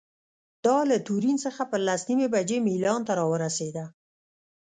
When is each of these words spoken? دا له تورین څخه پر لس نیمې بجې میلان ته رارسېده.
دا 0.65 0.77
له 0.89 0.97
تورین 1.07 1.37
څخه 1.45 1.61
پر 1.71 1.79
لس 1.87 2.01
نیمې 2.09 2.27
بجې 2.33 2.57
میلان 2.67 3.01
ته 3.07 3.13
رارسېده. 3.19 3.85